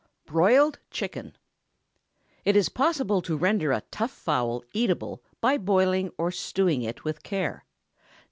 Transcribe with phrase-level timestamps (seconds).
[0.25, 1.37] BROILED CHICKEN.
[2.43, 7.21] It is possible to render a tough fowl eatable by boiling or stewing it with
[7.21, 7.65] care.